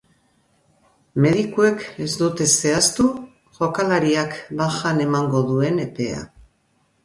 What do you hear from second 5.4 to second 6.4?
duen epea.